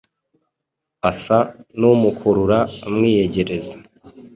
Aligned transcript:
asa 1.09 1.37
n’umukurura 1.79 2.59
umwiyegereza 2.87 3.75